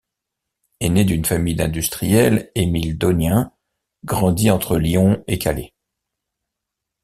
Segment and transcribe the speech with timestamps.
[0.79, 3.53] Aîné d’une famille d’industriels, Émile Dognin
[4.03, 5.75] grandit entre Lyon et Calais.